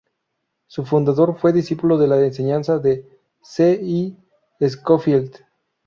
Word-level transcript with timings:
Su 0.65 0.83
fundador 0.83 1.37
fue 1.37 1.53
discípulo 1.53 1.95
de 1.99 2.07
la 2.07 2.19
enseñanza 2.19 2.79
de 2.79 3.07
C. 3.43 3.79
I. 3.83 4.17
Scofield. 4.67 5.45